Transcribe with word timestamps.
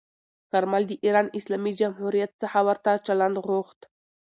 کارمل 0.51 0.83
د 0.87 0.91
ایران 1.05 1.27
اسلامي 1.39 1.73
جمهوریت 1.81 2.31
څخه 2.41 2.59
ورته 2.67 2.91
چلند 3.07 3.35
غوښت. 3.45 3.79